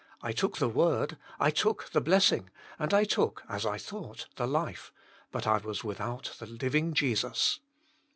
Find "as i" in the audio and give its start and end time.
3.47-3.77